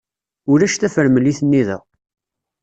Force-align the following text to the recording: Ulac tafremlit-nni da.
Ulac 0.51 0.75
tafremlit-nni 0.77 1.61
da. 1.67 1.77